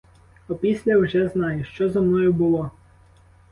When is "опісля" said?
0.47-0.97